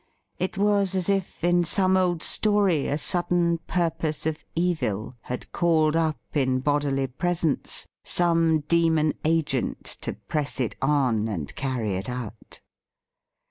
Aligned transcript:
It 0.39 0.57
was 0.57 0.95
as 0.95 1.09
if 1.09 1.43
in 1.43 1.63
some 1.63 1.95
old 1.95 2.23
story 2.23 2.87
a 2.87 2.97
sudden 2.97 3.59
purpose 3.67 4.25
of 4.25 4.43
evil 4.55 5.15
had 5.21 5.51
called 5.51 5.95
up 5.95 6.17
in 6.33 6.59
bodily 6.59 7.05
presence 7.05 7.85
some 8.03 8.61
demon 8.61 9.13
agent 9.23 9.83
to 10.01 10.13
press 10.13 10.59
it 10.59 10.75
on 10.81 11.27
and 11.27 11.55
carry 11.55 11.91
it 11.97 12.09
out. 12.09 12.61